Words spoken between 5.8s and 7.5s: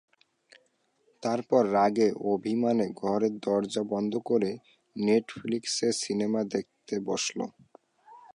Cinema দেখতে বসল।